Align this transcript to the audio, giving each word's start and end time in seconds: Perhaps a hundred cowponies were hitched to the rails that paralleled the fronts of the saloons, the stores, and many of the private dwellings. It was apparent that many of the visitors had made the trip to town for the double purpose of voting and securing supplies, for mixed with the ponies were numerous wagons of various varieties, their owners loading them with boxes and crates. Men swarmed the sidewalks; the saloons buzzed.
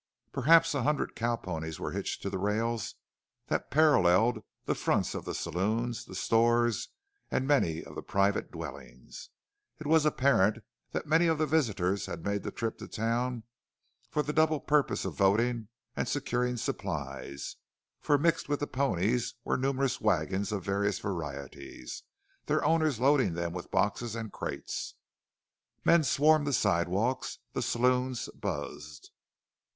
Perhaps 0.31 0.73
a 0.73 0.81
hundred 0.81 1.15
cowponies 1.15 1.79
were 1.79 1.91
hitched 1.91 2.23
to 2.23 2.31
the 2.31 2.39
rails 2.39 2.95
that 3.49 3.69
paralleled 3.69 4.43
the 4.65 4.73
fronts 4.73 5.13
of 5.13 5.25
the 5.25 5.35
saloons, 5.35 6.05
the 6.05 6.15
stores, 6.15 6.89
and 7.29 7.45
many 7.47 7.83
of 7.83 7.93
the 7.93 8.01
private 8.01 8.49
dwellings. 8.51 9.29
It 9.77 9.85
was 9.85 10.03
apparent 10.03 10.63
that 10.91 11.05
many 11.05 11.27
of 11.27 11.37
the 11.37 11.45
visitors 11.45 12.07
had 12.07 12.25
made 12.25 12.41
the 12.41 12.49
trip 12.49 12.79
to 12.79 12.87
town 12.87 13.43
for 14.09 14.23
the 14.23 14.33
double 14.33 14.59
purpose 14.59 15.05
of 15.05 15.13
voting 15.13 15.67
and 15.95 16.07
securing 16.09 16.57
supplies, 16.57 17.57
for 18.01 18.17
mixed 18.17 18.49
with 18.49 18.59
the 18.61 18.65
ponies 18.65 19.35
were 19.43 19.55
numerous 19.55 20.01
wagons 20.01 20.51
of 20.51 20.65
various 20.65 20.97
varieties, 20.97 22.01
their 22.47 22.65
owners 22.65 22.99
loading 22.99 23.35
them 23.35 23.53
with 23.53 23.69
boxes 23.69 24.15
and 24.15 24.31
crates. 24.33 24.95
Men 25.85 26.03
swarmed 26.03 26.47
the 26.47 26.53
sidewalks; 26.53 27.37
the 27.53 27.61
saloons 27.61 28.29
buzzed. 28.29 29.11